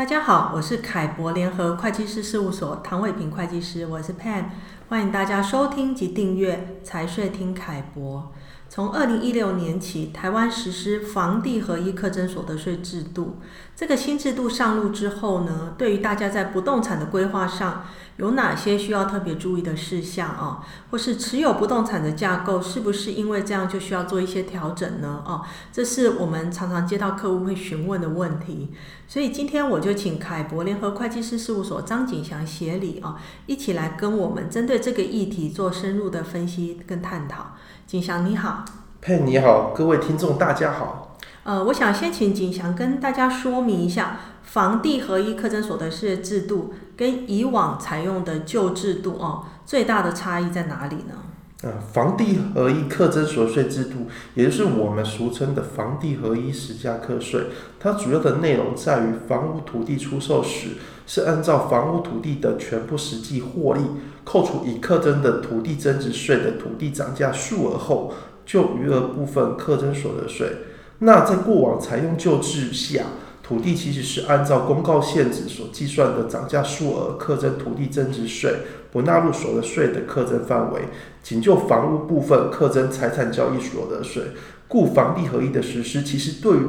[0.00, 4.44] 大家好，我是凯博联合会计师事务所唐伟平会计师，我是 Pan，
[4.88, 8.32] 欢迎大家收听及订阅财税听凯博。
[8.70, 13.40] 从二零一六年起，台湾实施房地合一课征所得税制度。
[13.76, 17.84] 这个新制度上路之后呢，对于大家在不动产的规划上，
[18.16, 20.64] 有哪些需要特别注意的事项啊？
[20.90, 25.22] 或是持有不动产的架构，是不是因为这样就需要做一些调整呢？
[25.26, 28.72] 哦，这是我们常常接到客户会询问的问题。
[29.08, 33.16] 所以今天我就请凯博联合会计师事务所张景祥协理啊，
[33.46, 37.52] 一起来跟我们针对这个议题做深入的分析跟探讨。
[37.86, 38.64] 景祥你好，
[39.00, 41.16] 佩你好，各位听众大家好。
[41.42, 51.14] 呃，我想先请景祥跟大家说明一下，房地合一课征所得税制度跟以往采用的旧制度哦，最大的差异在哪里呢？
[51.62, 57.46] 呃，房地合一课征所得税制度，也就是我们俗称的房地合一实价课税，
[57.78, 60.72] 它主要的内容在于房屋土地出售时，
[61.06, 63.80] 是按照房屋土地的全部实际获利，
[64.22, 68.12] 扣除已课征的土地增值税的土地涨价数额后，
[68.44, 70.52] 就余额部分课征所得税。
[70.98, 73.04] 那在过往采用旧制下，
[73.50, 78.58] 土地其实是按照公告限制所计算的涨价数额课征土地增值税，
[78.92, 80.82] 不纳入所得税的课征范围，
[81.20, 84.22] 仅就房屋部分课征财产交易所得税。
[84.68, 86.60] 故房地合一的实施，其实对于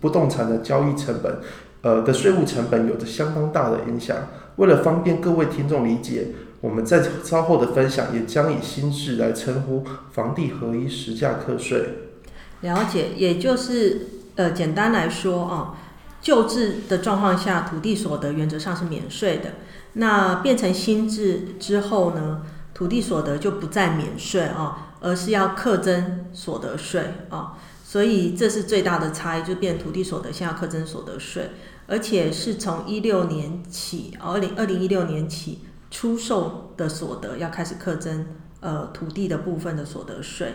[0.00, 1.40] 不动产的交易成本，
[1.82, 4.16] 呃的税务成本有着相当大的影响。
[4.56, 6.28] 为了方便各位听众理解，
[6.62, 11.84] 我们在稍后的分享也将以新制来称呼房地合一实价课税。
[12.62, 15.74] 了解，也就是呃，简单来说啊，
[16.20, 19.52] 旧制的状况下，土地所得原则上是免税的。
[19.94, 27.58] 那变成新制之后呢，土地所得就不再免税啊，而是要课征所得税啊。
[27.82, 31.50] 所以这是最大的差异，就变土地所得现在课征所得税，
[31.88, 38.26] 而且是从一六年起，二零二零一六年起出售的所得要开始课征
[38.60, 40.54] 呃土地的部分的所得税。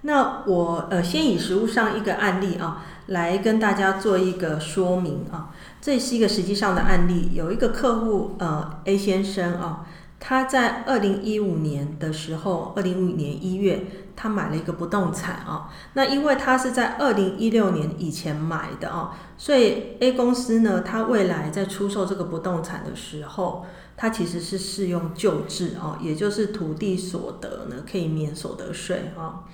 [0.00, 5.54] 那我呃先以实务上一个案例啊，来跟大家做一个说明啊。
[5.80, 9.86] 这是一个实际上的案例，有一个客户呃 A 先生啊，
[10.18, 15.70] 他在二零一五年的时候，二零一五年一月，他买了一个不动产啊。
[15.92, 23.66] 那因为他是在二零一六年以前买的啊，所以 A 公司呢，他未来在出售这个不动产的时候，
[23.98, 29.44] 他其实是适用旧制啊，也就是土地所得呢可以免所得税啊。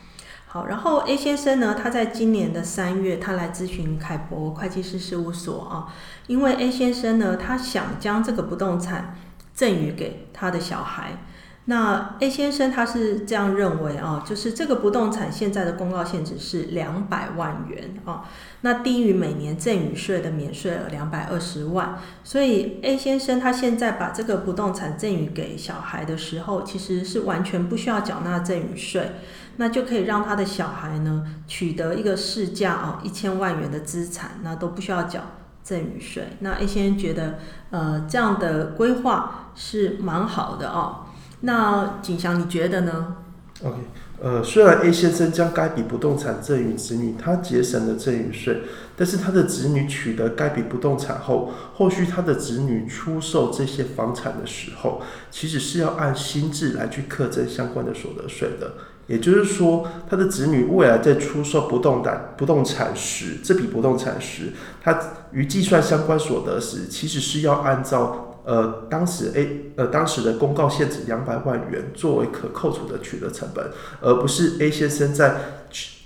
[0.52, 5.94] 好，然后 A 先生呢，他在今年的三月，他来咨询凯博会计师事务所啊，
[6.26, 9.14] 因为 A 先生呢，他想将这个不动产
[9.54, 11.18] 赠与给他的小孩。
[11.66, 18.24] 那 A 先生他是这样认为啊，就是这个不动产现在的公告限值是两百万元啊，
[18.62, 29.12] 那低于每年赠与税的免税额两百二十万，所以 A 先生他现在把这个不动产赠与给小孩的时候，其实是完全不需要缴纳赠与税。
[29.60, 35.20] 那就可以让他的小孩呢取得一个市价啊一千万元的资产，那都不需要缴
[35.62, 36.28] 赠与税。
[36.38, 37.38] 那 A 先生觉得
[37.68, 41.04] 呃这样的规划是蛮好的哦。
[41.42, 43.16] 那景祥你觉得呢
[43.62, 43.76] ？OK，
[44.22, 48.62] 呃，虽然 A 先生将该笔不动产赠与子女，他节省了赠与税，
[48.96, 58.72] 但是他的子女取得该笔不动产后，后续他的子女出售这些房产的时候，其实是要按新制来去课征相关的所得税的。
[59.10, 64.96] 也就是说，他的子女未来在出售不动产不动产时，这笔不动产时，他
[65.32, 73.66] 于计算相关所得时，其实是要按照呃当时 A 呃当时的公告限制两百万元作为可扣除的取得成本，
[74.00, 75.34] 而不是 A 先生在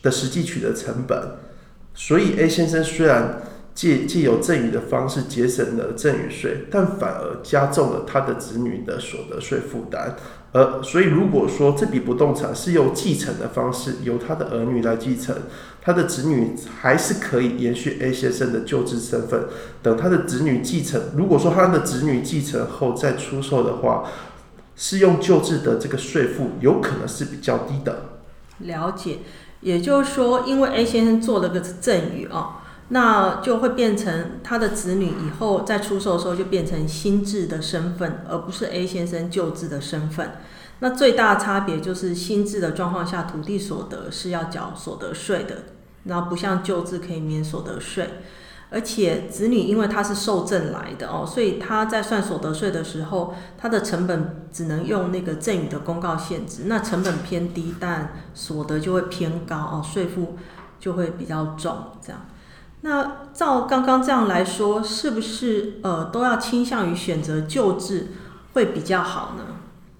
[0.02, 1.36] 的实际取得成本。
[1.94, 3.42] 所以 A 先生虽然
[3.74, 10.16] 借借由赠与的方式节省了赠与税，但反而加重了他的子女的所得税负担。
[10.54, 15.34] 呃，所以如果说这笔不动产是用继承的方式由他的儿女来继承，
[15.82, 19.46] 他的子女还是可以延续 A 先生的旧制身份。
[19.82, 24.04] 等他的子女继承，如果说他的子女继承后再出售的话，
[24.76, 28.20] 适用旧制的这个税负有可能是比较低的。
[28.58, 29.18] 了解，
[29.60, 32.60] 也就是说，因为 A 先生做了个赠与啊。
[32.94, 40.36] 那就会变成他的子女以后在出售的时候就变成新制的身份，而不是 A 先生旧制的身份。
[40.78, 45.64] 那最大的差别就是新制的状况下，土地所得是要缴所得税的，
[46.04, 48.08] 然后不像旧制可以免所得税。
[48.70, 60.36] 而且子女因为他是受赠来的哦，所以他在算所得税的时候，他的成本只能用那个赠与的公告现值，那成本偏低，但所得就会偏高哦，税负
[60.78, 62.20] 就会比较重这样。
[62.84, 68.08] 那照刚刚这样来说，是不是呃都要倾向于选择旧制
[68.52, 69.44] 会比较好呢？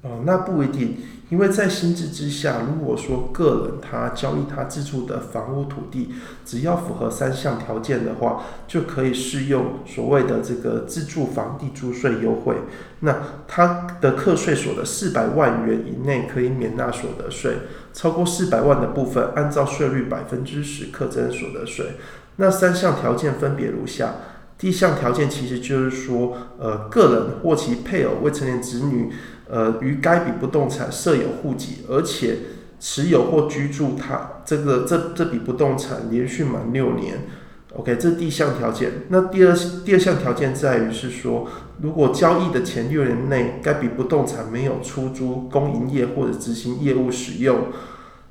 [0.03, 0.99] 哦，那不一定。
[1.31, 6.15] 因为在新制之下，如果说个人他交易他自住的房屋土地，
[6.45, 12.57] 只要符合三项条件的话，就可以适用所谓的这个自住房地租税优惠。
[13.01, 13.17] 那
[13.49, 17.57] 他的课税所得四百万元以内可以免纳所得税，
[17.95, 21.97] 超过四百万的部分，按照税率百分之十课征所得税。
[22.37, 24.15] 那三项条件分别如下：
[24.59, 29.13] 第一项条件其实就是说，呃，个人或其配偶、未成年子女。
[29.47, 32.39] 呃，于该笔不动产设有户籍，而且
[32.81, 37.27] 持有或居住它这个这这笔不动产连续满六年
[37.75, 38.91] ，OK，这第一项条件。
[39.11, 39.55] 那第二
[39.85, 41.47] 第二项条件在于是说，
[41.83, 47.67] 如果交易的前六年内，该笔不动产没有出租、供营业或者执行业务使用，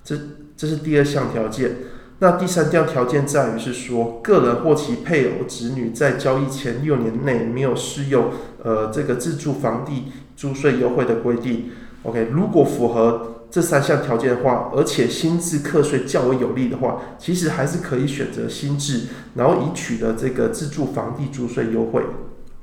[0.03, 0.17] 这
[0.57, 1.75] 这是第二项条件。
[2.23, 8.29] 那第三项条件在于是说，个人或其配偶、子女在交易前六年内没有适用
[8.63, 10.05] 呃这个自住房地。
[10.35, 11.69] 租税优惠的规定
[12.01, 19.03] ，OK，如果符合这三项条件的话，而且新制课税较为有利的话，其实还是可以选择新制，
[19.35, 22.03] 然后以取得这个自住房地租税优惠。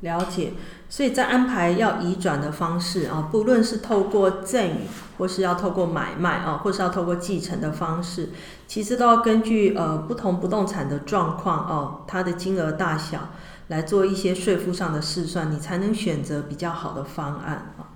[0.01, 0.55] 了解，
[0.89, 4.81] 所以在安排要移转的方式啊，不论是透过赠与，
[5.19, 8.31] 或是要透过买卖啊，或是要透过继承的方式，
[8.71, 13.19] 其实都要根据呃不同不动产的状况哦，它的金额大小。
[13.67, 17.95] 来做一些税负上的试算，你才能选择比较好的方案啊。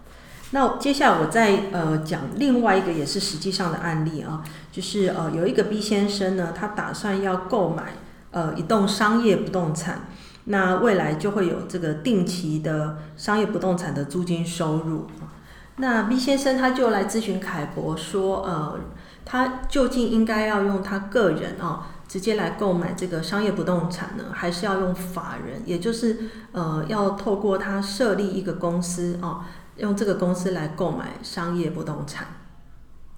[0.51, 7.95] 那接下来我再呃讲另外一个也是实际上的案例啊，就是呃有一个 B 先生呢，他打算要购买
[8.31, 10.03] 呃一栋商业不动产，
[10.45, 15.07] 那未来就会有这个定期的商业不动产的租金收入。
[15.79, 18.79] 那 B 先生他就来咨询凯博说，呃，
[19.25, 21.89] 他究竟应该要用他个人啊。
[22.07, 25.63] 直接来购买这个商业不动产呢，还是要用法人？
[25.65, 26.17] 也就是
[26.53, 29.41] 呃，要透过他设立一个公司哦，
[29.79, 32.27] 用这个公司来购买商业不动产。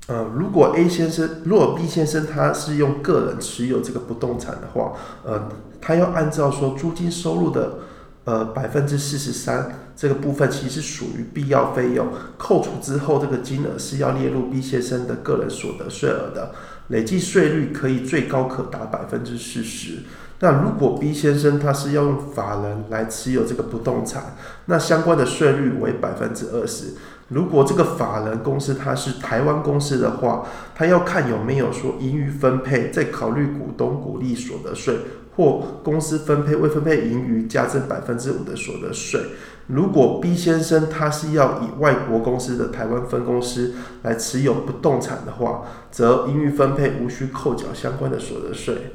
[0.07, 4.93] 呃，如果 A 先生，如果 B 先生他是用个人持有这个不动产的话，
[5.25, 5.49] 呃，
[5.81, 7.81] 他要按照说租金收入的
[8.27, 16.53] 呃百分之四十三这个部分，其实属于必要费用，扣除之后这个金额是要列入 B 先生的个人所得税额的。
[16.89, 20.03] 累计税率可以最高可达百分之四十。
[20.39, 24.37] 那如果 B 先生他是要用法人来持有这个不动产，
[24.67, 26.95] 那相关的税率为百分之二十。
[27.29, 30.47] 如果这个法人公司它是台湾公司的话，
[30.77, 34.97] 他要看有没有说盈余分配，再考虑股东股利所得税，
[35.37, 39.21] 或公司分配未分配盈余加征百分之五的所得税。
[39.69, 48.93] 如果 B 先生他是要以外国公司的台湾分公司来持有不动产的话，则盈余分配无需扣缴相关的所得税。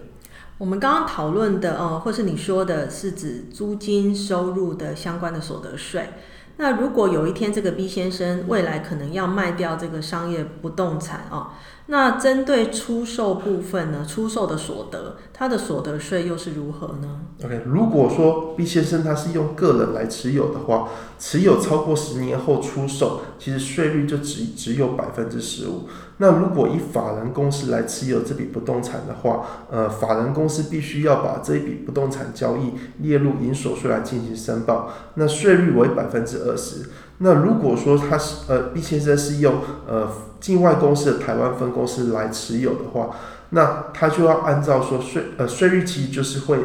[0.57, 6.09] 我们刚刚讨论的哦，或是你说的是指租金收入的相关的所得税。
[6.57, 11.47] 那如果有一天这个 B 先生未来可能要卖掉这个商业不动产哦。
[11.91, 20.88] 那针对出售部分呢，出售的所得，他的所得税又是如何呢？OK，如果说 B 先生他是用个人来持有的话，
[21.19, 25.89] 持有超过十年后出售，其实税率就只只有百分之十五。
[26.19, 36.89] 那如果以法人公司来持有这笔不动产的话，呃，法人公司必须要把这一笔不动产交易列入营所税来进行申报，那税率为百分之二十。
[37.17, 39.55] 那如果说他是呃 B 先生是用
[39.86, 40.07] 呃。
[40.41, 43.15] 境外公司的台湾分公司来持有的话，
[43.51, 46.60] 那他就要按照说税呃税率期就是会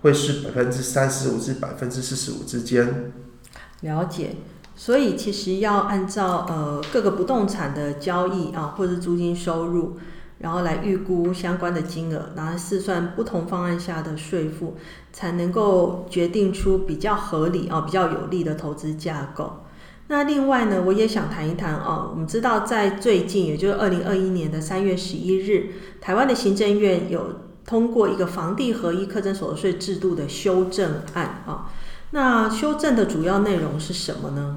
[0.00, 3.12] 会是百分之三十五至百分之四十五之间。
[3.82, 4.36] 了解，
[4.74, 9.98] 所以其实要按照呃各个不动产的交易啊，或者租金收入，
[10.38, 14.76] 然后来预估相关的金额，然后试算不同方案下的税负，
[15.12, 19.63] 才能够决定出比较合理啊、比较有利的投资架构。
[20.08, 22.10] 那另外呢，我也想谈一谈哦。
[22.12, 31.70] 我们知道，在最近，也就是二零二一年的三月十一日，台湾的行政院有通过一个房地合一课征所得税制度的修正案啊。
[32.10, 34.56] 那修正的主要内容是什么呢？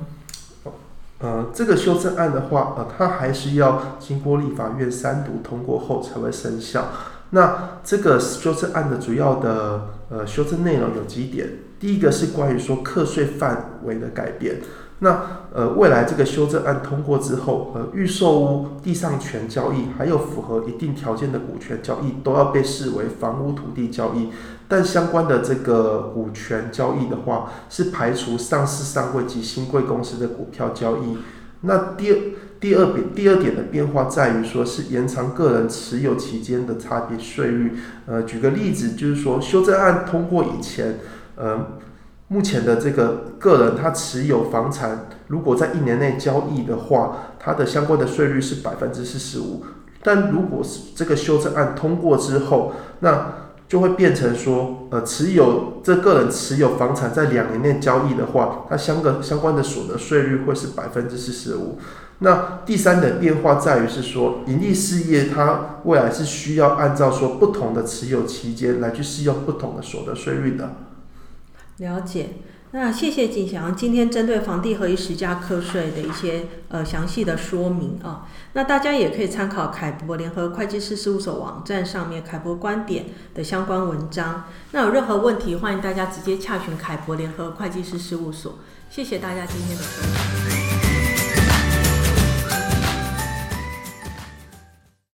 [1.20, 6.90] 呃，这个修正案的话，呃，它还是要经过立法院三读通过后才会生效。
[7.32, 11.50] 那这个修正案的主要的呃修正内容有几点？
[11.80, 14.62] 第一个是关于说课税范围的改变。
[15.00, 24.30] 那呃，未来这个修正案通过之后，呃，预售屋地上权交易，还有符合一定条件的股权交易，都要被视为房屋土地交易。
[24.68, 31.18] 但相关的这个股权交易的话，是排除上市上柜及新贵公司的股票交易。
[31.62, 32.18] 那第二
[32.60, 37.78] 第二点，第二点的变化在于说是延长个人持有期间的差别税率。
[38.08, 41.00] 呃，举个例子，就是说修正案通过以前，
[41.36, 41.78] 呃，
[42.30, 49.64] 目前的这个个人他持有房产，如果在一年内交易的话，它的相关的税率是百分之四十五。
[50.04, 53.34] 但如果是这个修正案通过之后，那
[53.68, 61.78] 就会变成说，呃，持有这个人持有房产在两年内交易的话，它相个相关的所得税率会是百分之四十五。
[62.20, 70.70] 那第三点变化在于是说，盈利事业它未来是需要按照说不同的持有期间来去适用不同的所得税率的。
[71.78, 72.30] 了解。
[72.72, 78.28] 那谢谢景祥今天针对房地合一实价课税的一些呃详细的说明啊。
[78.54, 84.44] 那大家也可以参考凯博联合会计师事务所网站上面凯博观点的相关文章。
[84.74, 88.56] 那有任何问题，欢迎大家直接洽询凯博联合会计师事务所。
[88.90, 90.02] 谢谢大家今天的收
[90.50, 90.67] 听。